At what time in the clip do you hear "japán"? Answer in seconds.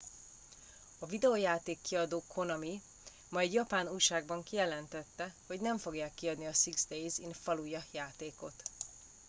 3.53-3.87